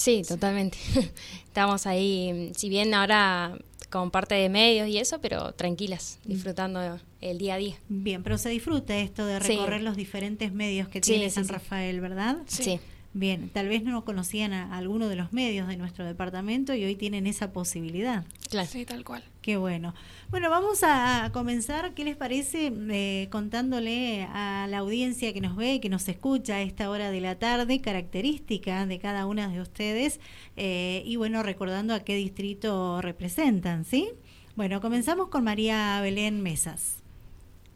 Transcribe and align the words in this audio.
Sí, 0.00 0.22
totalmente. 0.26 0.78
Estamos 1.44 1.86
ahí, 1.86 2.52
si 2.56 2.70
bien 2.70 2.94
ahora 2.94 3.58
con 3.90 4.10
parte 4.10 4.34
de 4.34 4.48
medios 4.48 4.88
y 4.88 4.96
eso, 4.96 5.20
pero 5.20 5.52
tranquilas, 5.52 6.18
mm. 6.24 6.28
disfrutando 6.30 6.98
el 7.20 7.36
día 7.36 7.54
a 7.54 7.56
día. 7.58 7.76
Bien, 7.90 8.22
pero 8.22 8.38
se 8.38 8.48
disfruta 8.48 8.96
esto 8.96 9.26
de 9.26 9.38
recorrer 9.38 9.82
los 9.82 9.96
diferentes 9.96 10.54
medios 10.54 10.88
que 10.88 11.02
tiene 11.02 11.28
San 11.28 11.48
Rafael, 11.48 12.00
¿verdad? 12.00 12.38
Sí. 12.46 12.80
Bien, 13.12 13.48
tal 13.48 13.66
vez 13.66 13.82
no 13.82 14.04
conocían 14.04 14.52
a 14.52 14.76
alguno 14.76 15.08
de 15.08 15.16
los 15.16 15.32
medios 15.32 15.66
de 15.66 15.76
nuestro 15.76 16.04
departamento 16.04 16.74
y 16.74 16.84
hoy 16.84 16.94
tienen 16.94 17.26
esa 17.26 17.52
posibilidad. 17.52 18.24
Claro. 18.48 18.68
Sí, 18.70 18.84
tal 18.86 19.04
cual. 19.04 19.24
Qué 19.42 19.56
bueno. 19.56 19.94
Bueno, 20.30 20.48
vamos 20.48 20.84
a 20.84 21.30
comenzar, 21.32 21.92
¿qué 21.94 22.04
les 22.04 22.16
parece? 22.16 22.72
Eh, 22.72 23.26
contándole 23.32 24.28
a 24.32 24.68
la 24.70 24.78
audiencia 24.78 25.32
que 25.32 25.40
nos 25.40 25.56
ve 25.56 25.74
y 25.74 25.80
que 25.80 25.88
nos 25.88 26.08
escucha 26.08 26.56
a 26.56 26.62
esta 26.62 26.88
hora 26.88 27.10
de 27.10 27.20
la 27.20 27.36
tarde, 27.36 27.80
características 27.80 28.86
de 28.86 29.00
cada 29.00 29.26
una 29.26 29.48
de 29.48 29.60
ustedes 29.60 30.20
eh, 30.56 31.02
y 31.04 31.16
bueno, 31.16 31.42
recordando 31.42 31.94
a 31.94 32.00
qué 32.00 32.14
distrito 32.14 33.02
representan, 33.02 33.84
¿sí? 33.84 34.10
Bueno, 34.54 34.80
comenzamos 34.80 35.28
con 35.28 35.42
María 35.42 36.00
Belén 36.00 36.42
Mesas. 36.42 37.02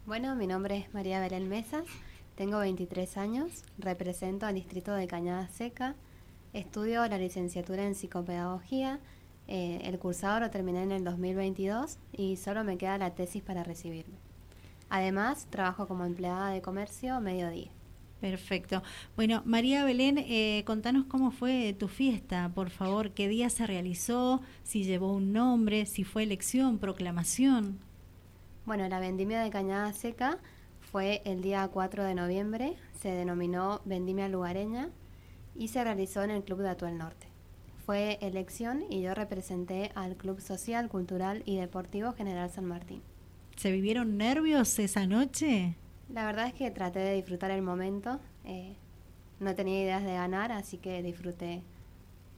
Bueno, 0.05 0.33
mi 0.35 0.47
nombre 0.47 0.77
es 0.77 0.93
María 0.93 1.19
Belén 1.19 1.49
Mesas. 1.49 1.83
Tengo 2.35 2.59
23 2.59 3.15
años, 3.15 3.63
represento 3.77 4.45
al 4.45 4.55
distrito 4.55 4.93
de 4.93 5.07
Cañada 5.07 5.47
Seca, 5.47 5.95
estudio 6.51 7.07
la 7.07 7.17
licenciatura 7.17 7.85
en 7.85 7.95
psicopedagogía, 7.95 8.99
eh, 9.47 9.79
el 9.85 9.97
cursado 9.99 10.41
lo 10.41 10.49
terminé 10.49 10.83
en 10.83 10.91
el 10.91 11.05
2022 11.05 11.97
y 12.11 12.35
solo 12.35 12.65
me 12.65 12.77
queda 12.77 12.97
la 12.97 13.15
tesis 13.15 13.41
para 13.41 13.63
recibirme. 13.63 14.17
Además, 14.89 15.47
trabajo 15.49 15.87
como 15.87 16.03
empleada 16.03 16.49
de 16.49 16.61
comercio 16.61 17.21
mediodía. 17.21 17.71
Perfecto. 18.19 18.83
Bueno, 19.15 19.41
María 19.45 19.85
Belén, 19.85 20.17
eh, 20.17 20.63
contanos 20.65 21.05
cómo 21.05 21.31
fue 21.31 21.73
tu 21.79 21.87
fiesta, 21.87 22.51
por 22.53 22.69
favor, 22.69 23.11
qué 23.11 23.29
día 23.29 23.49
se 23.49 23.65
realizó, 23.65 24.41
si 24.63 24.83
llevó 24.83 25.13
un 25.13 25.31
nombre, 25.31 25.85
si 25.85 26.03
fue 26.03 26.23
elección, 26.23 26.79
proclamación. 26.79 27.79
Bueno, 28.65 28.89
la 28.89 28.99
vendimia 28.99 29.41
de 29.41 29.49
Cañada 29.51 29.93
Seca 29.93 30.39
fue 30.95 31.21
el 31.25 31.41
día 31.41 31.67
4 31.67 32.05
de 32.05 32.15
noviembre, 32.15 32.77
se 33.01 33.09
denominó 33.09 33.81
Vendimia 33.83 34.29
Lugareña 34.29 34.91
y 35.53 35.67
se 35.67 35.83
realizó 35.83 36.23
en 36.23 36.31
el 36.31 36.41
Club 36.41 36.59
de 36.59 36.69
Atuel 36.69 36.97
Norte. 36.97 37.27
Fue 37.85 38.17
elección 38.21 38.85
y 38.89 39.01
yo 39.01 39.13
representé 39.13 39.91
al 39.95 40.15
Club 40.15 40.39
Social, 40.39 40.87
Cultural 40.87 41.43
y 41.45 41.57
Deportivo 41.57 42.13
General 42.13 42.49
San 42.49 42.63
Martín. 42.63 43.01
¿Se 43.57 43.73
vivieron 43.73 44.15
nervios 44.15 44.79
esa 44.79 45.05
noche? 45.05 45.75
La 46.13 46.25
verdad 46.25 46.47
es 46.47 46.53
que 46.53 46.71
traté 46.71 46.99
de 46.99 47.15
disfrutar 47.15 47.51
el 47.51 47.61
momento. 47.61 48.21
Eh, 48.45 48.77
no 49.41 49.53
tenía 49.53 49.81
ideas 49.81 50.03
de 50.05 50.13
ganar, 50.13 50.53
así 50.53 50.77
que 50.77 51.03
disfruté 51.03 51.61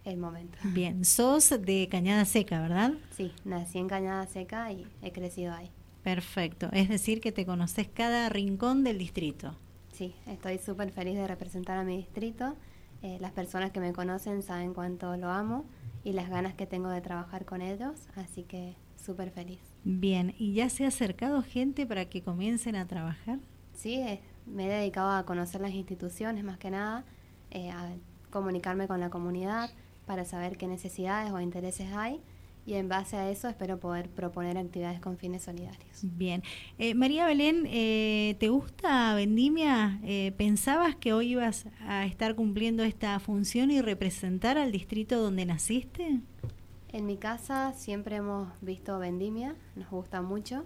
el 0.03 0.17
momento. 0.17 0.57
Bien, 0.63 1.05
sos 1.05 1.51
de 1.61 1.87
Cañada 1.91 2.25
Seca, 2.25 2.59
¿verdad? 2.59 2.93
Sí, 3.11 3.31
nací 3.45 3.77
en 3.77 3.87
Cañada 3.87 4.25
Seca 4.25 4.71
y 4.71 4.87
he 5.03 5.11
crecido 5.11 5.53
ahí. 5.53 5.69
Perfecto, 6.07 6.69
es 6.71 6.87
decir, 6.87 7.19
que 7.19 7.33
te 7.33 7.45
conoces 7.45 7.89
cada 7.89 8.29
rincón 8.29 8.85
del 8.85 8.97
distrito. 8.97 9.57
Sí, 9.91 10.15
estoy 10.25 10.57
súper 10.57 10.89
feliz 10.89 11.15
de 11.15 11.27
representar 11.27 11.77
a 11.77 11.83
mi 11.83 11.97
distrito. 11.97 12.55
Eh, 13.01 13.17
las 13.19 13.33
personas 13.33 13.71
que 13.71 13.81
me 13.81 13.91
conocen 13.91 14.41
saben 14.41 14.73
cuánto 14.73 15.17
lo 15.17 15.29
amo 15.29 15.65
y 16.05 16.13
las 16.13 16.29
ganas 16.29 16.53
que 16.53 16.65
tengo 16.65 16.87
de 16.87 17.01
trabajar 17.01 17.43
con 17.43 17.61
ellos, 17.61 18.07
así 18.15 18.43
que 18.43 18.77
súper 18.95 19.31
feliz. 19.31 19.59
Bien, 19.83 20.33
¿y 20.37 20.53
ya 20.53 20.69
se 20.69 20.85
ha 20.85 20.87
acercado 20.87 21.43
gente 21.43 21.85
para 21.85 22.05
que 22.05 22.21
comiencen 22.23 22.77
a 22.77 22.87
trabajar? 22.87 23.39
Sí, 23.73 23.95
eh, 23.95 24.21
me 24.45 24.67
he 24.67 24.69
dedicado 24.69 25.11
a 25.11 25.25
conocer 25.25 25.59
las 25.59 25.73
instituciones 25.73 26.41
más 26.45 26.57
que 26.57 26.71
nada, 26.71 27.03
eh, 27.51 27.69
a 27.69 27.91
comunicarme 28.29 28.87
con 28.87 29.01
la 29.01 29.09
comunidad 29.09 29.71
para 30.05 30.23
saber 30.23 30.55
qué 30.55 30.67
necesidades 30.67 31.33
o 31.33 31.41
intereses 31.41 31.91
hay 31.91 32.21
y 32.67 32.73
en 32.73 32.89
base 32.89 33.15
a 33.15 33.31
eso 33.31 33.47
espero 33.47 33.79
poder 33.79 34.09
proponer 34.09 34.57
actividades 34.57 34.99
con 34.99 35.17
fines 35.17 35.43
solidarios. 35.43 36.01
Bien. 36.01 36.43
Eh, 36.77 36.95
María 36.95 37.25
Belén, 37.25 37.65
eh, 37.67 38.35
¿te 38.41 38.49
gusta 38.49 39.15
Vendimia? 39.15 40.01
Eh, 40.03 40.33
¿Pensabas 40.37 40.93
que 40.97 41.13
hoy 41.13 41.31
ibas 41.31 41.65
a 41.87 42.05
estar 42.05 42.35
cumpliendo 42.35 42.83
esta 42.83 43.17
función 43.21 43.71
y 43.71 43.81
representar 43.81 44.57
al 44.57 44.73
distrito 44.73 45.21
donde 45.21 45.45
naciste? 45.45 46.19
En 46.89 47.05
mi 47.05 47.15
casa 47.15 47.71
siempre 47.71 48.17
hemos 48.17 48.49
visto 48.59 48.99
Vendimia, 48.99 49.55
nos 49.77 49.89
gusta 49.89 50.21
mucho, 50.21 50.65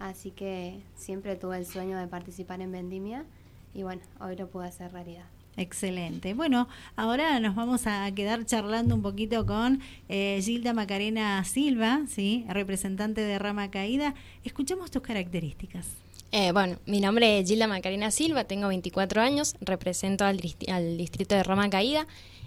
así 0.00 0.32
que 0.32 0.82
siempre 0.96 1.36
tuve 1.36 1.58
el 1.58 1.66
sueño 1.66 1.98
de 1.98 2.08
participar 2.08 2.60
en 2.62 2.72
Vendimia 2.72 3.26
y 3.74 3.84
bueno, 3.84 4.02
hoy 4.18 4.34
lo 4.34 4.50
pude 4.50 4.66
hacer 4.66 4.90
realidad. 4.92 5.26
Excelente. 5.56 6.34
Bueno, 6.34 6.68
ahora 6.96 7.38
nos 7.40 7.54
vamos 7.54 7.86
a 7.86 8.10
quedar 8.14 8.46
charlando 8.46 8.94
un 8.94 9.02
poquito 9.02 9.44
con 9.46 9.80
eh, 10.08 10.40
Gilda 10.42 10.72
Macarena 10.72 11.44
Silva, 11.44 12.02
¿sí? 12.08 12.44
representante 12.48 13.20
de 13.20 13.38
Rama 13.38 13.70
Caída. 13.70 14.14
Escuchemos 14.44 14.90
tus 14.90 15.02
características. 15.02 15.86
Eh, 16.32 16.52
bueno, 16.52 16.78
mi 16.86 17.00
nombre 17.00 17.40
es 17.40 17.48
Gilda 17.48 17.66
Macarena 17.66 18.10
Silva, 18.10 18.44
tengo 18.44 18.68
24 18.68 19.20
años, 19.20 19.56
represento 19.60 20.24
al, 20.24 20.38
distrito 20.38 21.34
de 21.34 21.42
Rama 21.42 21.68
Caída. 21.68 22.06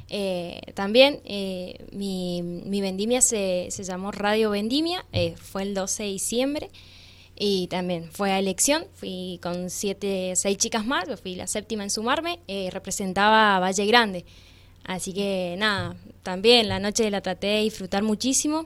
Eh, 0.09 0.61
también 0.73 1.21
mi, 1.91 2.41
mi, 2.41 2.81
vendimia 2.81 3.21
se, 3.21 3.67
se, 3.69 3.83
llamó 3.83 4.11
Radio 4.11 4.51
Vendimia, 4.51 5.05
fue 5.35 5.63
el 5.63 5.73
12 5.73 6.03
de 6.03 6.09
diciembre. 6.09 6.69
Y 7.35 7.67
también 7.67 8.09
fue 8.11 8.31
a 8.31 8.39
elección, 8.39 8.85
fui 8.94 9.39
con 9.41 9.69
siete, 9.69 10.33
seis 10.35 10.57
chicas 10.57 10.85
más, 10.85 11.05
fui 11.19 11.35
la 11.35 11.47
séptima 11.47 11.83
en 11.83 11.89
sumarme, 11.89 12.39
eh, 12.47 12.69
representaba 12.71 13.55
a 13.55 13.59
Valle 13.59 13.85
Grande. 13.85 14.25
Así 14.83 15.13
que 15.13 15.55
nada, 15.57 15.95
también 16.21 16.67
la 16.67 16.79
noche 16.79 17.09
la 17.09 17.21
traté 17.21 17.47
de 17.47 17.61
disfrutar 17.61 18.03
muchísimo, 18.03 18.66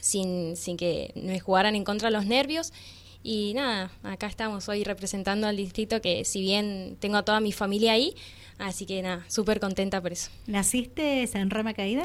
sin, 0.00 0.56
sin 0.56 0.76
que 0.76 1.12
me 1.16 1.40
jugaran 1.40 1.74
en 1.74 1.84
contra 1.84 2.10
los 2.10 2.26
nervios. 2.26 2.72
Y 3.30 3.52
nada, 3.52 3.90
acá 4.04 4.26
estamos 4.26 4.70
hoy 4.70 4.84
representando 4.84 5.46
al 5.46 5.54
distrito 5.58 6.00
que 6.00 6.24
si 6.24 6.40
bien 6.40 6.96
tengo 6.98 7.18
a 7.18 7.26
toda 7.26 7.40
mi 7.40 7.52
familia 7.52 7.92
ahí, 7.92 8.14
así 8.56 8.86
que 8.86 9.02
nada, 9.02 9.22
súper 9.28 9.60
contenta 9.60 10.00
por 10.00 10.12
eso. 10.12 10.30
¿Naciste 10.46 11.28
en 11.34 11.50
Rama 11.50 11.74
Caída? 11.74 12.04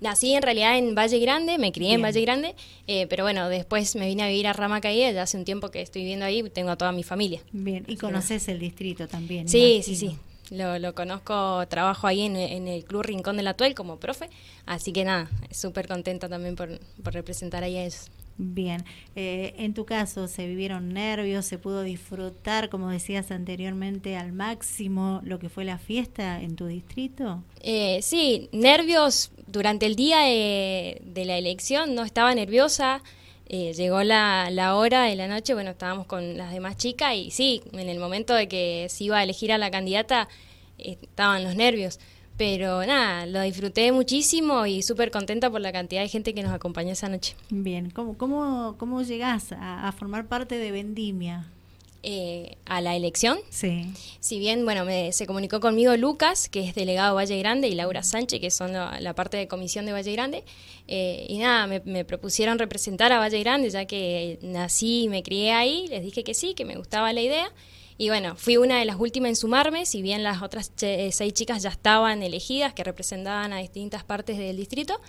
Nací 0.00 0.34
en 0.34 0.42
realidad 0.42 0.76
en 0.76 0.96
Valle 0.96 1.20
Grande, 1.20 1.58
me 1.58 1.70
crié 1.70 1.92
en 1.92 2.02
Valle 2.02 2.20
Grande, 2.22 2.56
eh, 2.88 3.06
pero 3.06 3.22
bueno, 3.22 3.48
después 3.48 3.94
me 3.94 4.08
vine 4.08 4.24
a 4.24 4.26
vivir 4.26 4.48
a 4.48 4.52
Rama 4.52 4.80
Caída, 4.80 5.12
ya 5.12 5.22
hace 5.22 5.36
un 5.36 5.44
tiempo 5.44 5.70
que 5.70 5.80
estoy 5.80 6.02
viviendo 6.02 6.24
ahí, 6.24 6.42
tengo 6.50 6.70
a 6.70 6.76
toda 6.76 6.90
mi 6.90 7.04
familia. 7.04 7.40
Bien, 7.52 7.84
y 7.86 7.96
conoces 7.96 8.48
el 8.48 8.58
distrito 8.58 9.06
también. 9.06 9.48
Sí, 9.48 9.80
sí, 9.84 9.94
sí. 9.94 10.18
Lo, 10.50 10.80
lo, 10.80 10.92
conozco, 10.92 11.64
trabajo 11.68 12.08
ahí 12.08 12.22
en, 12.22 12.66
el 12.66 12.84
Club 12.84 13.02
Rincón 13.02 13.36
de 13.36 13.44
la 13.44 13.54
Tuel 13.54 13.76
como 13.76 14.00
profe, 14.00 14.28
así 14.66 14.92
que 14.92 15.04
nada, 15.04 15.30
súper 15.52 15.86
contenta 15.86 16.28
también 16.28 16.56
por, 16.56 16.80
por 17.04 17.14
representar 17.14 17.62
ahí 17.62 17.76
a 17.76 17.84
ellos. 17.84 18.10
Bien, 18.36 18.84
eh, 19.14 19.54
en 19.58 19.74
tu 19.74 19.84
caso, 19.84 20.26
¿se 20.26 20.46
vivieron 20.46 20.88
nervios? 20.92 21.46
¿Se 21.46 21.56
pudo 21.56 21.82
disfrutar, 21.82 22.68
como 22.68 22.90
decías 22.90 23.30
anteriormente, 23.30 24.16
al 24.16 24.32
máximo 24.32 25.20
lo 25.24 25.38
que 25.38 25.48
fue 25.48 25.64
la 25.64 25.78
fiesta 25.78 26.40
en 26.40 26.56
tu 26.56 26.66
distrito? 26.66 27.44
Eh, 27.60 28.00
sí, 28.02 28.48
nervios 28.50 29.30
durante 29.46 29.86
el 29.86 29.94
día 29.94 30.20
de, 30.20 31.24
la 31.24 31.38
elección, 31.38 31.94
no 31.94 32.02
estaba 32.02 32.34
nerviosa. 32.34 33.02
Eh, 33.46 33.72
llegó 33.74 34.02
la, 34.02 34.50
la, 34.50 34.74
hora 34.74 35.04
de 35.04 35.14
la 35.14 35.28
noche, 35.28 35.54
bueno, 35.54 35.70
estábamos 35.70 36.06
con 36.06 36.36
las 36.36 36.52
demás 36.52 36.76
chicas 36.76 37.14
y 37.14 37.30
sí, 37.30 37.62
en 37.72 37.88
el 37.88 38.00
momento 38.00 38.34
de 38.34 38.48
que 38.48 38.86
se 38.88 39.04
iba 39.04 39.18
a 39.18 39.22
elegir 39.22 39.52
a 39.52 39.58
la 39.58 39.70
candidata, 39.70 40.28
estaban 40.78 41.44
los 41.44 41.54
nervios 41.54 42.00
pero 42.36 42.84
nada, 42.84 43.26
lo 43.26 43.40
disfruté 43.42 43.92
muchísimo 43.92 44.66
y 44.66 44.82
súper 44.82 45.10
contenta 45.10 45.50
por 45.50 45.60
la 45.60 45.72
cantidad 45.72 46.02
de 46.02 46.08
gente 46.08 46.34
que 46.34 46.42
nos 46.42 46.52
acompañó 46.52 46.92
esa 46.92 47.08
noche. 47.08 47.36
Bien, 47.50 47.90
¿cómo, 47.90 48.18
cómo, 48.18 48.74
cómo 48.78 49.02
llegás 49.02 49.52
a, 49.52 49.92
formar 49.92 50.26
parte 50.26 50.56
de 50.58 50.72
Vendimia? 50.72 51.46
Eh, 52.06 52.58
a 52.66 52.82
la 52.82 52.96
elección. 52.96 53.38
Sí. 53.48 53.90
Si 54.20 54.38
bien, 54.38 54.64
bueno, 54.66 54.84
me, 54.84 55.12
se 55.12 55.26
comunicó 55.26 55.60
conmigo 55.60 55.96
Lucas, 55.96 56.50
que 56.50 56.68
es 56.68 56.74
delegado 56.74 57.10
de 57.10 57.14
Valle 57.14 57.38
Grande, 57.38 57.68
y 57.68 57.74
Laura 57.74 58.02
Sánchez, 58.02 58.40
que 58.40 58.50
son 58.50 58.72
la, 58.72 59.14
parte 59.14 59.38
de 59.38 59.48
comisión 59.48 59.86
de 59.86 59.92
Valle 59.92 60.12
Grande, 60.12 60.44
eh, 60.86 61.24
y 61.30 61.38
nada, 61.38 61.66
me, 61.66 61.80
me, 61.86 62.04
propusieron 62.04 62.58
representar 62.58 63.10
a 63.12 63.20
Valle 63.20 63.40
Grande, 63.40 63.70
ya 63.70 63.86
que 63.86 64.38
nací 64.42 65.04
y 65.04 65.08
me 65.08 65.22
crié 65.22 65.52
ahí, 65.52 65.86
les 65.88 66.02
dije 66.02 66.24
que 66.24 66.34
sí, 66.34 66.52
que 66.52 66.66
me 66.66 66.76
gustaba 66.76 67.10
la 67.14 67.22
idea, 67.22 67.50
y 67.96 68.08
bueno, 68.08 68.34
fui 68.36 68.56
una 68.56 68.78
de 68.78 68.84
las 68.84 68.98
últimas 68.98 69.28
en 69.28 69.36
sumarme, 69.36 69.86
si 69.86 70.02
bien 70.02 70.22
las 70.22 70.42
otras 70.42 70.72
eh, 70.82 71.10
seis 71.12 71.32
chicas 71.32 71.62
ya 71.62 71.70
estaban 71.70 72.22
elegidas, 72.22 72.74
que 72.74 72.82
representaban 72.82 73.52
a 73.52 73.58
distintas 73.58 74.02
partes 74.02 74.36
del 74.36 74.56
distrito. 74.56 75.00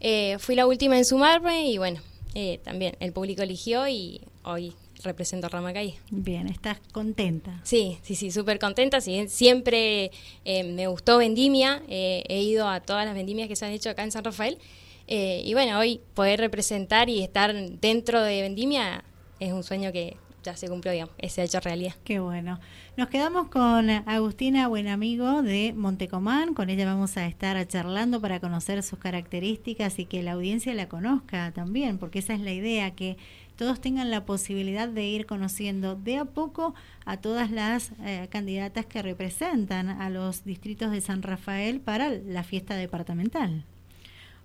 Eh, 0.00 0.36
fui 0.38 0.54
la 0.54 0.66
última 0.66 0.98
en 0.98 1.06
sumarme 1.06 1.70
y 1.70 1.78
bueno, 1.78 2.00
eh, 2.34 2.60
también 2.62 2.94
el 3.00 3.12
público 3.12 3.42
eligió 3.42 3.88
y 3.88 4.20
hoy 4.44 4.74
represento 5.02 5.46
a 5.46 5.50
Ramacay. 5.50 5.94
Bien, 6.10 6.46
¿estás 6.48 6.78
contenta? 6.92 7.60
Sí, 7.64 7.98
sí, 8.02 8.14
sí, 8.14 8.30
súper 8.30 8.58
contenta. 8.58 9.00
siempre 9.00 10.10
me 10.44 10.86
gustó 10.88 11.18
Vendimia, 11.18 11.82
he 11.88 12.42
ido 12.42 12.68
a 12.68 12.80
todas 12.80 13.06
las 13.06 13.14
vendimias 13.14 13.48
que 13.48 13.56
se 13.56 13.64
han 13.64 13.72
hecho 13.72 13.88
acá 13.88 14.04
en 14.04 14.12
San 14.12 14.24
Rafael. 14.24 14.58
y 15.06 15.52
bueno, 15.54 15.78
hoy 15.78 16.00
poder 16.12 16.40
representar 16.40 17.08
y 17.08 17.22
estar 17.22 17.54
dentro 17.54 18.22
de 18.22 18.42
Vendimia 18.42 19.04
es 19.38 19.52
un 19.52 19.62
sueño 19.62 19.92
que 19.92 20.16
ya 20.46 20.56
se 20.56 20.68
cumplió, 20.68 20.92
digamos, 20.92 21.14
ese 21.18 21.42
hecho 21.42 21.58
realidad. 21.58 21.94
Qué 22.04 22.20
bueno. 22.20 22.60
Nos 22.96 23.08
quedamos 23.08 23.48
con 23.48 23.90
Agustina, 23.90 24.68
buen 24.68 24.86
amigo 24.86 25.42
de 25.42 25.74
Montecomán. 25.76 26.54
Con 26.54 26.70
ella 26.70 26.86
vamos 26.86 27.16
a 27.16 27.26
estar 27.26 27.66
charlando 27.66 28.20
para 28.20 28.38
conocer 28.38 28.82
sus 28.84 29.00
características 29.00 29.98
y 29.98 30.04
que 30.06 30.22
la 30.22 30.32
audiencia 30.32 30.72
la 30.74 30.88
conozca 30.88 31.50
también, 31.52 31.98
porque 31.98 32.20
esa 32.20 32.32
es 32.32 32.40
la 32.40 32.52
idea, 32.52 32.92
que 32.92 33.16
todos 33.56 33.80
tengan 33.80 34.10
la 34.10 34.24
posibilidad 34.24 34.88
de 34.88 35.04
ir 35.04 35.26
conociendo 35.26 35.96
de 35.96 36.18
a 36.18 36.24
poco 36.24 36.74
a 37.04 37.16
todas 37.16 37.50
las 37.50 37.90
eh, 38.04 38.28
candidatas 38.30 38.86
que 38.86 39.02
representan 39.02 39.88
a 39.88 40.10
los 40.10 40.44
distritos 40.44 40.92
de 40.92 41.00
San 41.00 41.22
Rafael 41.22 41.80
para 41.80 42.10
la 42.10 42.44
fiesta 42.44 42.76
departamental. 42.76 43.64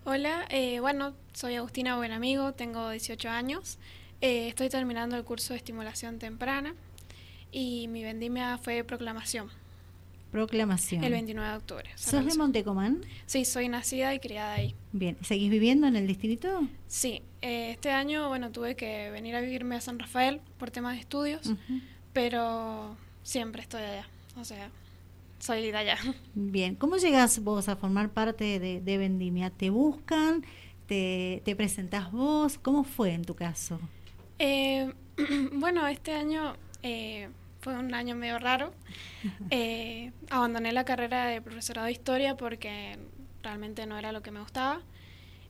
Hola, 0.03 0.45
eh, 0.49 0.79
bueno, 0.79 1.13
soy 1.31 1.57
Agustina 1.57 1.95
Buen 1.95 2.11
Amigo, 2.11 2.53
tengo 2.53 2.89
18 2.89 3.29
años, 3.29 3.77
eh, 4.21 4.47
estoy 4.47 4.69
terminando 4.69 5.17
el 5.17 5.23
curso 5.23 5.53
de 5.53 5.57
estimulación 5.57 6.19
temprana 6.19 6.75
y 7.51 7.87
mi 7.87 8.03
vendimia 8.03 8.57
fue 8.57 8.83
proclamación. 8.83 9.49
Proclamación. 10.31 11.03
El 11.03 11.11
29 11.11 11.49
de 11.49 11.57
octubre. 11.57 11.89
¿Sos 11.95 12.25
de 12.25 12.35
Montecomán? 12.35 13.01
Sí, 13.25 13.43
soy 13.43 13.67
nacida 13.67 14.15
y 14.15 14.19
criada 14.19 14.53
ahí. 14.53 14.75
Bien, 14.93 15.17
¿seguís 15.21 15.51
viviendo 15.51 15.87
en 15.87 15.97
el 15.97 16.07
distrito? 16.07 16.67
Sí, 16.87 17.21
eh, 17.41 17.71
este 17.71 17.91
año, 17.91 18.29
bueno, 18.29 18.49
tuve 18.51 18.75
que 18.75 19.11
venir 19.11 19.35
a 19.35 19.41
vivirme 19.41 19.75
a 19.75 19.81
San 19.81 19.99
Rafael 19.99 20.39
por 20.57 20.71
temas 20.71 20.93
de 20.93 21.01
estudios, 21.01 21.53
pero 22.13 22.95
siempre 23.23 23.61
estoy 23.61 23.81
allá, 23.81 24.07
o 24.37 24.45
sea, 24.45 24.69
soy 25.39 25.69
de 25.69 25.75
allá. 25.75 25.97
Bien, 26.33 26.75
¿cómo 26.75 26.95
llegas 26.95 27.43
vos 27.43 27.67
a 27.67 27.75
formar 27.75 28.09
parte 28.11 28.59
de, 28.59 28.97
Vendimia? 28.97 29.49
¿Te 29.49 29.69
buscan? 29.69 30.45
¿Te, 30.87 31.41
te 31.43 31.55
presentás 31.57 32.09
vos? 32.11 32.57
¿Cómo 32.57 32.85
fue 32.85 33.13
en 33.13 33.25
tu 33.25 33.35
caso? 33.35 33.81
Eh, 34.43 34.91
bueno, 35.53 35.85
este 35.85 36.13
año 36.13 36.55
eh, 36.81 37.29
fue 37.59 37.77
un 37.77 37.93
año 37.93 38.15
medio 38.15 38.39
raro. 38.39 38.73
Eh, 39.51 40.13
abandoné 40.31 40.71
la 40.71 40.83
carrera 40.83 41.27
de 41.27 41.41
profesorado 41.41 41.85
de 41.85 41.91
historia 41.91 42.35
porque 42.37 42.97
realmente 43.43 43.85
no 43.85 43.99
era 43.99 44.11
lo 44.11 44.23
que 44.23 44.31
me 44.31 44.39
gustaba. 44.39 44.81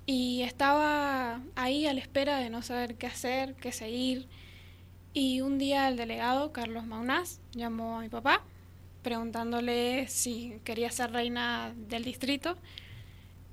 Y 0.06 0.42
estaba 0.42 1.40
ahí 1.56 1.88
a 1.88 1.94
la 1.94 2.02
espera 2.02 2.40
de 2.40 2.50
no 2.50 2.64
saber 2.64 2.96
qué 2.96 3.08
hacer, 3.08 3.56
qué 3.56 3.72
seguir. 3.72 4.28
Y 5.14 5.40
un 5.40 5.58
día 5.58 5.88
el 5.88 5.96
delegado, 5.96 6.52
Carlos 6.52 6.86
Maunás, 6.86 7.40
llamó 7.54 8.00
a 8.00 8.02
mi 8.02 8.10
papá 8.10 8.44
preguntándole 9.04 10.08
si 10.10 10.60
quería 10.66 10.92
ser 10.92 11.12
reina 11.14 11.74
del 11.78 12.04
distrito. 12.04 12.58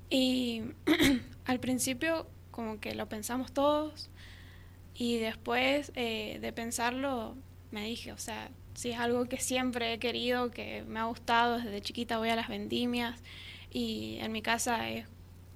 Y 0.09 0.63
al 1.45 1.61
principio 1.61 2.27
como 2.51 2.81
que 2.81 2.93
lo 2.93 3.07
pensamos 3.07 3.53
todos 3.53 4.09
y 4.99 5.17
después 5.17 5.93
eh, 5.95 6.39
de 6.41 6.53
pensarlo 6.53 7.35
me 7.71 7.85
dije, 7.85 8.11
o 8.11 8.17
sea, 8.17 8.51
si 8.73 8.91
es 8.91 8.99
algo 8.99 9.25
que 9.25 9.37
siempre 9.37 9.93
he 9.93 9.97
querido, 9.97 10.51
que 10.51 10.83
me 10.87 10.99
ha 10.99 11.05
gustado, 11.05 11.57
desde 11.57 11.81
chiquita 11.81 12.17
voy 12.17 12.29
a 12.29 12.35
las 12.35 12.49
vendimias 12.49 13.23
y 13.71 14.17
en 14.19 14.31
mi 14.33 14.41
casa 14.41 14.89
es 14.89 15.05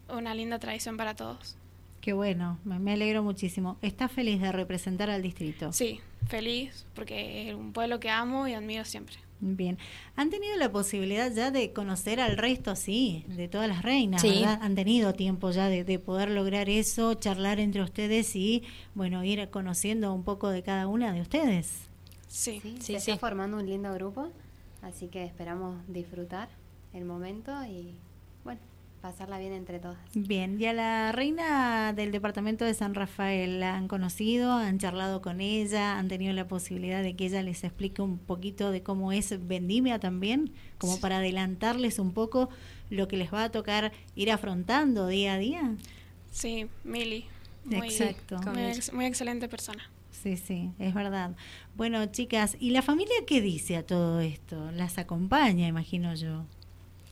una 0.08 0.34
linda 0.34 0.60
tradición 0.60 0.96
para 0.96 1.14
todos. 1.16 1.58
Qué 2.00 2.14
bueno, 2.14 2.58
me 2.64 2.94
alegro 2.94 3.22
muchísimo. 3.22 3.78
¿Estás 3.82 4.12
feliz 4.12 4.40
de 4.42 4.52
representar 4.52 5.10
al 5.10 5.22
distrito? 5.22 5.74
Sí, 5.74 6.00
feliz, 6.28 6.86
porque 6.96 7.50
es 7.50 7.56
un 7.56 7.74
pueblo 7.74 8.00
que 8.00 8.10
amo 8.10 8.48
y 8.48 8.54
admiro 8.54 8.86
siempre. 8.86 9.18
Bien. 9.40 9.78
¿Han 10.16 10.30
tenido 10.30 10.56
la 10.56 10.72
posibilidad 10.72 11.32
ya 11.32 11.52
de 11.52 11.74
conocer 11.74 12.22
al 12.22 12.38
resto, 12.38 12.76
sí, 12.76 13.26
de 13.28 13.48
todas 13.48 13.68
las 13.68 13.82
reinas, 13.82 14.22
sí. 14.22 14.30
¿verdad? 14.30 14.60
Han 14.62 14.76
tenido 14.76 15.14
tiempo 15.14 15.52
ya 15.52 15.68
de, 15.68 16.00
poder 16.00 16.30
lograr 16.30 16.70
eso, 16.70 17.14
charlar 17.16 17.60
entre 17.60 17.82
ustedes 17.82 18.36
y, 18.36 18.64
bueno, 18.96 19.24
ir 19.24 19.50
conociendo 19.50 20.14
un 20.14 20.24
poco 20.24 20.50
de 20.50 20.64
cada 20.64 20.88
una 20.88 21.12
de 21.12 21.22
ustedes. 21.22 21.90
Sí, 22.28 22.62
sí, 22.64 22.78
se 22.80 22.96
está 22.96 23.18
formando 23.18 23.58
un 23.58 23.66
lindo 23.66 23.94
grupo, 23.94 24.30
así 24.82 25.08
que 25.08 25.24
esperamos 25.24 25.78
disfrutar 25.88 26.48
el 26.94 27.06
momento 27.06 27.52
y, 27.66 27.96
pasarla 29.04 29.38
bien 29.38 29.52
entre 29.52 29.80
todas. 29.80 29.98
Bien, 30.14 30.62
y 30.62 30.66
a 30.66 30.72
la 30.72 31.12
reina 31.12 31.92
del 31.92 32.14
departamento 32.14 32.64
de 32.64 32.74
San 32.74 32.96
Rafael, 32.96 33.60
¿la 33.60 33.76
han 33.76 33.90
conocido? 33.90 34.54
¿Han 34.54 34.80
charlado 34.80 35.22
con 35.22 35.42
ella? 35.42 35.98
¿Han 36.00 36.08
tenido 36.08 36.32
la 36.32 36.48
posibilidad 36.48 37.04
de 37.04 37.14
que 37.14 37.26
ella 37.26 37.44
les 37.44 37.66
explique 37.66 38.02
un 38.02 38.18
poquito 38.18 38.72
de 38.72 38.82
cómo 38.82 39.12
es 39.12 39.46
Vendimia 39.46 40.00
también? 40.00 40.54
Como 40.78 41.02
para 41.02 41.18
adelantarles 41.18 42.00
un 42.00 42.14
poco 42.14 42.48
lo 42.90 43.10
que 43.10 43.18
les 43.18 43.34
va 43.34 43.44
a 43.44 43.52
tocar 43.52 43.92
ir 44.16 44.32
afrontando 44.32 45.08
día 45.08 45.34
a 45.34 45.38
día. 45.38 45.76
Sí, 46.32 46.68
Mili. 46.86 47.26
Muy, 47.66 47.88
Exacto. 47.88 48.40
muy 48.94 49.06
excelente 49.06 49.50
persona. 49.50 49.84
Sí, 50.12 50.38
sí, 50.38 50.72
es 50.80 50.94
verdad. 50.94 51.36
Bueno, 51.76 52.06
chicas, 52.06 52.56
¿y 52.58 52.70
la 52.70 52.82
familia 52.82 53.16
qué 53.28 53.42
dice 53.42 53.76
a 53.76 53.86
todo 53.86 54.22
esto? 54.22 54.72
¿Las 54.72 54.98
acompaña, 54.98 55.68
imagino 55.68 56.16
yo? 56.16 56.46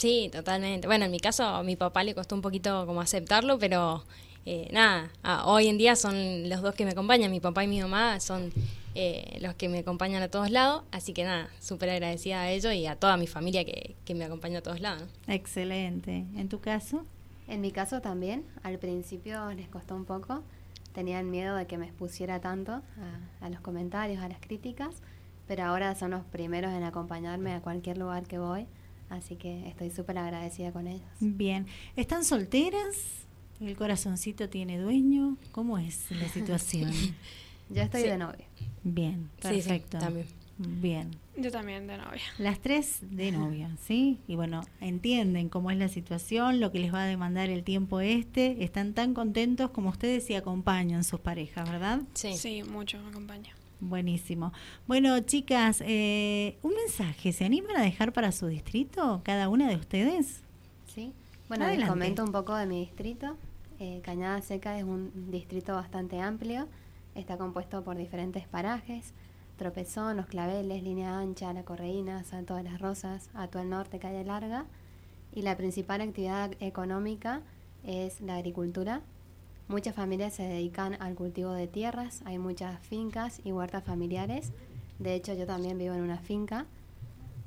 Sí, 0.01 0.31
totalmente. 0.31 0.87
Bueno, 0.87 1.05
en 1.05 1.11
mi 1.11 1.19
caso, 1.19 1.43
a 1.43 1.61
mi 1.61 1.75
papá 1.75 2.03
le 2.03 2.15
costó 2.15 2.33
un 2.33 2.41
poquito 2.41 2.87
como 2.87 3.01
aceptarlo, 3.01 3.59
pero 3.59 4.03
eh, 4.47 4.67
nada, 4.71 5.11
ah, 5.21 5.43
hoy 5.45 5.67
en 5.67 5.77
día 5.77 5.95
son 5.95 6.49
los 6.49 6.63
dos 6.63 6.73
que 6.73 6.85
me 6.85 6.91
acompañan, 6.93 7.29
mi 7.29 7.39
papá 7.39 7.63
y 7.65 7.67
mi 7.67 7.79
mamá 7.79 8.19
son 8.19 8.51
eh, 8.95 9.37
los 9.41 9.53
que 9.53 9.69
me 9.69 9.77
acompañan 9.77 10.23
a 10.23 10.27
todos 10.27 10.49
lados, 10.49 10.81
así 10.91 11.13
que 11.13 11.23
nada, 11.23 11.49
súper 11.59 11.91
agradecida 11.91 12.41
a 12.41 12.49
ellos 12.49 12.73
y 12.73 12.87
a 12.87 12.95
toda 12.95 13.15
mi 13.15 13.27
familia 13.27 13.63
que, 13.63 13.95
que 14.03 14.15
me 14.15 14.25
acompaña 14.25 14.57
a 14.57 14.61
todos 14.63 14.81
lados. 14.81 15.07
Excelente. 15.27 16.25
¿En 16.35 16.49
tu 16.49 16.59
caso? 16.61 17.05
En 17.47 17.61
mi 17.61 17.71
caso 17.71 18.01
también, 18.01 18.43
al 18.63 18.79
principio 18.79 19.53
les 19.53 19.69
costó 19.69 19.95
un 19.95 20.05
poco, 20.05 20.41
tenían 20.93 21.29
miedo 21.29 21.55
de 21.55 21.67
que 21.67 21.77
me 21.77 21.85
expusiera 21.85 22.41
tanto 22.41 22.71
a, 22.71 22.81
a 23.39 23.49
los 23.51 23.59
comentarios, 23.59 24.23
a 24.23 24.29
las 24.29 24.39
críticas, 24.39 24.95
pero 25.47 25.65
ahora 25.65 25.93
son 25.93 26.09
los 26.09 26.23
primeros 26.23 26.73
en 26.73 26.81
acompañarme 26.81 27.53
a 27.53 27.61
cualquier 27.61 27.99
lugar 27.99 28.23
que 28.23 28.39
voy 28.39 28.65
Así 29.11 29.35
que 29.35 29.67
estoy 29.67 29.91
súper 29.91 30.17
agradecida 30.17 30.71
con 30.71 30.87
ellos. 30.87 31.05
Bien. 31.19 31.67
¿Están 31.97 32.23
solteras? 32.23 33.25
¿El 33.59 33.75
corazoncito 33.75 34.47
tiene 34.49 34.79
dueño? 34.79 35.37
¿Cómo 35.51 35.77
es 35.77 36.09
la 36.11 36.27
situación? 36.33 36.91
Yo 37.69 37.81
estoy 37.81 38.03
de 38.03 38.17
novia. 38.17 38.45
Bien, 38.83 39.29
perfecto. 39.41 39.99
también. 39.99 40.27
Bien. 40.57 41.11
Yo 41.37 41.51
también 41.51 41.87
de 41.87 41.97
novia. 41.97 42.21
Las 42.37 42.59
tres 42.61 42.99
de 43.01 43.31
novia, 43.33 43.75
¿sí? 43.81 44.19
Y 44.27 44.35
bueno, 44.35 44.61
entienden 44.79 45.49
cómo 45.49 45.71
es 45.71 45.77
la 45.77 45.89
situación, 45.89 46.59
lo 46.61 46.71
que 46.71 46.79
les 46.79 46.93
va 46.93 47.03
a 47.03 47.05
demandar 47.05 47.49
el 47.49 47.63
tiempo 47.63 47.99
este. 47.99 48.63
Están 48.63 48.93
tan 48.93 49.13
contentos 49.13 49.71
como 49.71 49.89
ustedes 49.89 50.29
y 50.29 50.35
acompañan 50.35 51.03
sus 51.03 51.19
parejas, 51.19 51.69
¿verdad? 51.69 52.01
Sí. 52.13 52.37
Sí, 52.37 52.63
mucho 52.63 53.01
me 53.01 53.09
acompaña. 53.09 53.53
Buenísimo. 53.81 54.53
Bueno, 54.85 55.19
chicas, 55.21 55.81
eh, 55.83 56.57
un 56.61 56.73
mensaje. 56.75 57.33
¿Se 57.33 57.45
animan 57.45 57.77
a 57.77 57.81
dejar 57.81 58.13
para 58.13 58.31
su 58.31 58.45
distrito 58.45 59.21
cada 59.23 59.49
una 59.49 59.67
de 59.67 59.75
ustedes? 59.75 60.43
Sí. 60.85 61.11
Bueno, 61.49 61.67
les 61.67 61.89
comento 61.89 62.23
un 62.23 62.31
poco 62.31 62.55
de 62.55 62.67
mi 62.67 62.79
distrito. 62.79 63.35
Eh, 63.79 63.99
Cañada 64.03 64.39
Seca 64.43 64.77
es 64.77 64.83
un 64.83 65.31
distrito 65.31 65.73
bastante 65.73 66.21
amplio. 66.21 66.67
Está 67.15 67.37
compuesto 67.37 67.83
por 67.83 67.97
diferentes 67.97 68.47
parajes. 68.47 69.13
Tropezón, 69.57 70.15
Los 70.15 70.27
Claveles, 70.27 70.83
Línea 70.83 71.17
Ancha, 71.17 71.51
La 71.51 71.63
Correína, 71.63 72.23
Salto 72.23 72.55
de 72.55 72.63
las 72.63 72.79
Rosas, 72.79 73.31
Atual 73.33 73.69
Norte, 73.69 73.97
Calle 73.97 74.23
Larga. 74.23 74.65
Y 75.33 75.41
la 75.41 75.57
principal 75.57 76.01
actividad 76.01 76.51
económica 76.59 77.41
es 77.83 78.21
la 78.21 78.35
agricultura, 78.35 79.01
Muchas 79.71 79.95
familias 79.95 80.33
se 80.33 80.43
dedican 80.43 80.97
al 80.99 81.15
cultivo 81.15 81.53
de 81.53 81.65
tierras, 81.65 82.23
hay 82.25 82.37
muchas 82.37 82.77
fincas 82.81 83.39
y 83.45 83.53
huertas 83.53 83.85
familiares. 83.85 84.51
De 84.99 85.15
hecho, 85.15 85.33
yo 85.33 85.45
también 85.45 85.77
vivo 85.77 85.93
en 85.93 86.01
una 86.01 86.17
finca, 86.17 86.65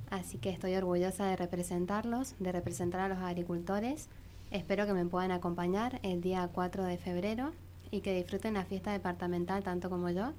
así 0.08 0.38
que 0.38 0.48
estoy 0.48 0.74
orgullosa 0.74 1.26
de 1.26 1.36
representarlos, 1.36 2.34
de 2.38 2.50
representar 2.50 3.00
a 3.02 3.08
los 3.10 3.18
agricultores. 3.18 4.08
Espero 4.50 4.86
que 4.86 4.94
me 4.94 5.04
puedan 5.04 5.32
acompañar 5.32 6.00
el 6.02 6.22
día 6.22 6.48
4 6.50 6.84
de 6.84 6.96
febrero 6.96 7.52
y 7.90 8.00
que 8.00 8.14
disfruten 8.14 8.54
la 8.54 8.64
fiesta 8.64 8.92
departamental 8.92 9.62
tanto 9.62 9.90
como 9.90 10.08
yo. 10.08 10.32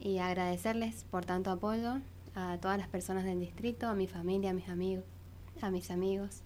Y 0.00 0.20
agradecerles 0.20 1.04
por 1.10 1.26
tanto 1.26 1.50
apoyo 1.50 1.98
a 2.34 2.56
todas 2.62 2.78
las 2.78 2.88
personas 2.88 3.24
del 3.24 3.40
distrito, 3.40 3.88
a 3.88 3.94
mi 3.94 4.06
familia, 4.06 4.52
a 4.52 4.54
mis 4.54 4.70
amigos, 4.70 5.04
a 5.60 5.68
mis 5.68 5.90
amigos. 5.90 6.40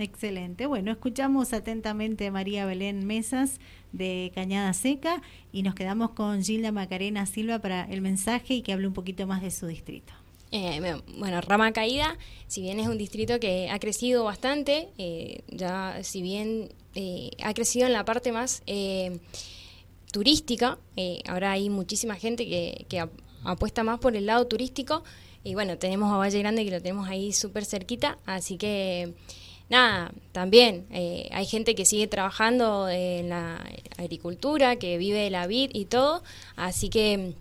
Excelente. 0.00 0.64
Bueno, 0.64 0.90
escuchamos 0.90 1.52
atentamente 1.52 2.26
a 2.26 2.30
María 2.30 2.64
Belén 2.64 3.06
Mesas 3.06 3.60
de 3.92 4.32
Cañada 4.34 4.72
Seca 4.72 5.20
y 5.52 5.62
nos 5.62 5.74
quedamos 5.74 6.12
con 6.12 6.42
Gilda 6.42 6.72
Macarena 6.72 7.26
Silva 7.26 7.58
para 7.58 7.84
el 7.84 8.00
mensaje 8.00 8.54
y 8.54 8.62
que 8.62 8.72
hable 8.72 8.86
un 8.86 8.94
poquito 8.94 9.26
más 9.26 9.42
de 9.42 9.50
su 9.50 9.66
distrito. 9.66 10.14
Eh, 10.52 10.80
bueno, 11.18 11.42
Rama 11.42 11.72
Caída, 11.72 12.16
si 12.46 12.62
bien 12.62 12.80
es 12.80 12.88
un 12.88 12.96
distrito 12.96 13.38
que 13.40 13.68
ha 13.68 13.78
crecido 13.78 14.24
bastante, 14.24 14.88
eh, 14.96 15.42
ya 15.48 15.98
si 16.02 16.22
bien 16.22 16.72
eh, 16.94 17.32
ha 17.42 17.52
crecido 17.52 17.86
en 17.86 17.92
la 17.92 18.06
parte 18.06 18.32
más 18.32 18.62
turística, 20.10 20.78
ahora 21.28 21.52
hay 21.52 21.68
muchísima 21.68 22.14
gente 22.14 22.46
que, 22.48 22.86
que 22.88 23.06
apuesta 23.44 23.84
más 23.84 23.98
por 23.98 24.16
el 24.16 24.24
lado 24.24 24.46
turístico 24.46 25.04
y 25.44 25.52
bueno, 25.52 25.76
tenemos 25.76 26.10
a 26.10 26.16
Valle 26.16 26.38
Grande 26.38 26.64
que 26.64 26.70
lo 26.70 26.80
tenemos 26.80 27.06
ahí 27.06 27.32
súper 27.34 27.66
cerquita, 27.66 28.18
así 28.24 28.56
que 28.56 29.14
nada, 29.70 30.12
también 30.32 30.86
eh, 30.90 31.28
hay 31.32 31.46
gente 31.46 31.74
que 31.74 31.84
sigue 31.84 32.06
trabajando 32.06 32.88
en 32.88 33.30
la 33.30 33.64
agricultura, 33.96 34.76
que 34.76 34.98
vive 34.98 35.20
de 35.20 35.30
la 35.30 35.46
vid 35.46 35.70
y 35.72 35.86
todo, 35.86 36.22
así 36.56 36.90
que 36.90 37.34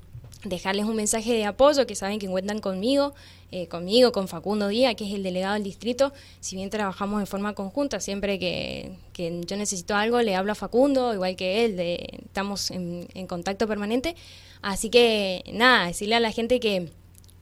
dejarles 0.43 0.85
un 0.85 0.95
mensaje 0.95 1.33
de 1.33 1.45
apoyo, 1.45 1.85
que 1.85 1.95
saben 1.95 2.19
que 2.19 2.27
cuentan 2.27 2.59
conmigo, 2.59 3.13
eh, 3.51 3.67
conmigo, 3.67 4.11
con 4.11 4.27
Facundo 4.27 4.67
Díaz, 4.67 4.95
que 4.95 5.05
es 5.05 5.13
el 5.13 5.23
delegado 5.23 5.55
del 5.55 5.63
distrito. 5.63 6.13
Si 6.39 6.55
bien 6.55 6.69
trabajamos 6.69 7.19
de 7.19 7.25
forma 7.25 7.53
conjunta, 7.53 7.99
siempre 7.99 8.39
que, 8.39 8.91
yo 9.17 9.57
necesito 9.57 9.95
algo, 9.95 10.21
le 10.21 10.35
hablo 10.35 10.51
a 10.51 10.55
Facundo, 10.55 11.13
igual 11.13 11.35
que 11.35 11.65
él, 11.65 11.75
de, 11.75 12.21
estamos 12.25 12.71
en, 12.71 13.07
contacto 13.27 13.67
permanente. 13.67 14.15
Así 14.61 14.89
que 14.89 15.43
nada, 15.51 15.87
decirle 15.87 16.15
a 16.15 16.19
la 16.19 16.31
gente 16.31 16.59
que 16.59 16.91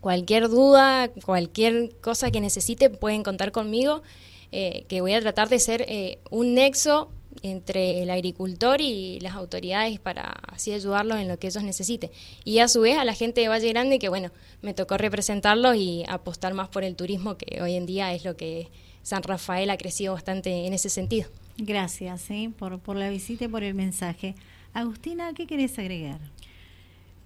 cualquier 0.02 0.50
duda, 0.50 1.10
cualquier 1.26 1.92
cosa 2.00 2.32
que 2.32 2.40
necesite, 2.40 2.90
pueden 2.90 3.24
contar 3.24 3.52
conmigo, 3.52 4.02
eh, 4.52 4.86
que 4.88 5.02
voy 5.02 5.14
a 5.14 5.22
tratar 5.22 5.50
de 5.50 5.60
ser 5.60 5.86
eh, 5.88 6.20
un 6.30 6.54
nexo 6.54 7.12
entre 7.44 8.02
el 8.02 8.10
agricultor 8.10 8.82
y 8.82 9.20
las 9.20 9.36
autoridades 9.36 10.00
para 10.00 10.24
así 10.48 10.74
ayudarlos 10.74 11.20
en 11.20 11.28
lo 11.28 11.38
que 11.38 11.48
ellos 11.48 11.64
necesiten. 11.64 12.10
Y 12.44 12.60
a 12.60 12.68
su 12.68 12.82
vez 12.82 12.98
a 12.98 13.06
la 13.06 13.14
gente 13.14 13.42
de 13.42 13.48
Valle 13.48 13.70
Grande 13.70 14.00
que 14.00 14.10
bueno, 14.10 14.32
me 14.62 14.74
tocó 14.74 14.98
representarlos 14.98 15.76
y 15.76 16.04
apostar 16.08 16.54
más 16.54 16.70
por 16.70 16.84
el 16.84 16.96
turismo 16.96 17.38
que 17.38 17.62
hoy 17.62 17.76
en 17.76 17.86
día 17.86 18.14
es 18.14 18.26
lo 18.26 18.36
que 18.36 18.70
San 19.04 19.24
Rafael 19.24 19.70
ha 19.70 19.78
crecido 19.78 20.14
bastante 20.14 20.66
en 20.66 20.74
ese 20.74 20.90
sentido. 20.90 21.30
Gracias 21.58 22.30
¿eh? 22.30 22.52
por, 22.58 22.80
por 22.80 22.96
la 22.96 23.10
visita 23.10 23.46
y 23.46 23.48
por 23.48 23.64
el 23.64 23.74
mensaje. 23.74 24.36
Agustina, 24.74 25.34
¿qué 25.34 25.48
querés 25.48 25.78
agregar? 25.80 26.20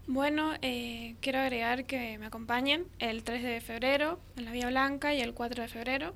Bueno, 0.08 0.54
eh, 0.62 1.16
quiero 1.22 1.40
agregar 1.40 1.86
que 1.86 2.18
me 2.18 2.26
acompañen 2.26 2.86
el 3.00 3.24
3 3.24 3.44
de 3.44 3.62
febrero 3.62 4.20
en 4.36 4.46
la 4.46 4.52
Vía 4.52 4.68
Blanca 4.68 5.14
y 5.14 5.22
el 5.22 5.34
4 5.34 5.64
de 5.64 5.70
febrero 5.70 6.14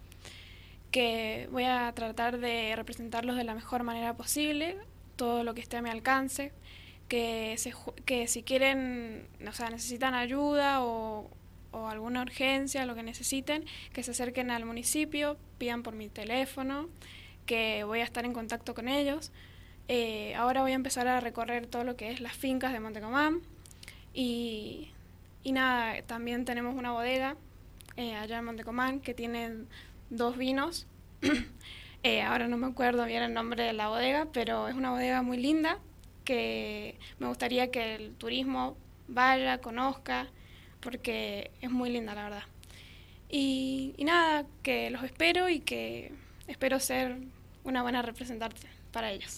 que 0.96 1.50
voy 1.52 1.66
a 1.66 1.92
tratar 1.94 2.40
de 2.40 2.74
representarlos 2.74 3.36
de 3.36 3.44
la 3.44 3.54
mejor 3.54 3.84
manera 3.84 4.14
posible, 4.14 4.78
todo 5.18 5.44
lo 5.44 5.54
que 5.54 5.60
esté 5.60 5.76
a 5.76 5.82
mi 5.82 5.90
alcance, 5.90 6.54
que, 7.10 7.58
que 8.06 8.30
si 8.30 8.44
quieren, 8.44 9.28
o 9.46 9.52
sea, 9.52 9.70
necesitan 9.70 10.14
ayuda 10.14 10.82
o, 10.86 11.30
alguna 11.74 12.22
urgencia, 12.22 12.86
lo 12.86 12.96
que 12.96 13.04
necesiten, 13.04 13.66
que 13.92 14.04
se 14.04 14.12
acerquen 14.12 14.50
al 14.52 14.64
municipio, 14.64 15.36
pidan 15.58 15.84
por 15.84 15.96
mi 15.96 16.08
teléfono, 16.08 16.88
que 17.46 17.84
voy 17.84 18.00
a 18.00 18.06
estar 18.06 18.24
en 18.24 18.32
contacto 18.32 18.74
con 18.74 18.88
ellos. 18.88 19.34
Eh, 19.90 20.34
ahora 20.36 20.62
voy 20.62 20.72
a 20.72 20.76
empezar 20.76 21.10
a 21.10 21.20
recorrer 21.20 21.68
todo 21.68 21.84
lo 21.84 21.98
que 21.98 22.10
es 22.12 22.22
las 22.22 22.38
fincas 22.38 22.72
de 22.72 22.80
Montecomán 22.80 23.42
y, 24.14 24.94
y 25.44 25.52
nada, 25.52 26.02
también 26.04 26.46
tenemos 26.46 26.74
una 26.74 26.94
bodega 26.94 27.36
eh, 27.98 28.16
allá 28.16 28.38
en 28.38 28.46
Montecomán 28.46 29.02
que 29.02 29.14
tiene 29.14 29.66
dos 30.18 30.38
vinos. 30.38 30.88
Eh, 32.08 32.22
ahora 32.22 32.48
no 32.48 32.56
me 32.56 32.68
acuerdo 32.68 33.04
bien 33.06 33.24
el 33.24 33.34
nombre 33.34 33.64
de 33.64 33.74
la 33.74 33.88
bodega, 33.88 34.28
pero 34.32 34.68
es 34.68 34.76
una 34.76 34.92
bodega 34.92 35.24
muy 35.24 35.38
linda 35.38 35.80
que 36.24 37.00
me 37.18 37.28
gustaría 37.28 37.72
que 37.72 37.96
el 37.96 38.14
turismo 38.14 38.78
vaya, 39.08 39.60
conozca, 39.60 40.28
porque 40.82 41.50
es 41.62 41.72
muy 41.72 41.90
linda, 41.90 42.14
la 42.14 42.26
verdad. 42.26 42.44
Y, 43.28 43.96
y 43.98 44.04
nada, 44.04 44.46
que 44.62 44.92
los 44.92 45.02
espero 45.02 45.50
y 45.50 45.62
que 45.62 46.12
espero 46.46 46.80
ser 46.80 47.18
una 47.64 47.82
buena 47.82 48.04
representante 48.04 48.68
para 48.92 49.12
ellos. 49.12 49.34